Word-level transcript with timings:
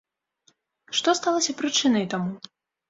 Што 1.01 1.15
сталася 1.21 1.57
прычынай 1.61 2.05
таму? 2.17 2.53